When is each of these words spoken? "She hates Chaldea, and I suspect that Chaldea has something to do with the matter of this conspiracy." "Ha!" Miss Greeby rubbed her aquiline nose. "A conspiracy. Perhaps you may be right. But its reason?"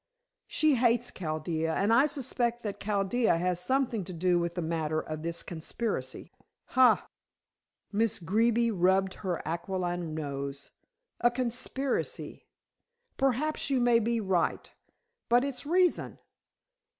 "She 0.47 0.73
hates 0.73 1.11
Chaldea, 1.11 1.75
and 1.75 1.93
I 1.93 2.07
suspect 2.07 2.63
that 2.63 2.79
Chaldea 2.79 3.37
has 3.37 3.59
something 3.59 4.03
to 4.05 4.13
do 4.13 4.39
with 4.39 4.55
the 4.55 4.61
matter 4.63 4.99
of 4.99 5.21
this 5.21 5.43
conspiracy." 5.43 6.31
"Ha!" 6.69 7.05
Miss 7.91 8.17
Greeby 8.17 8.71
rubbed 8.71 9.13
her 9.21 9.47
aquiline 9.47 10.15
nose. 10.15 10.71
"A 11.19 11.29
conspiracy. 11.29 12.47
Perhaps 13.17 13.69
you 13.69 13.79
may 13.79 13.99
be 13.99 14.19
right. 14.19 14.71
But 15.29 15.43
its 15.43 15.67
reason?" 15.67 16.17